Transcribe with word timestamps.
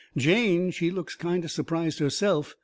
Jane, 0.17 0.71
she 0.71 0.89
looks 0.89 1.13
kind 1.15 1.43
o' 1.45 1.47
surprised 1.47 1.99
herself. 1.99 2.55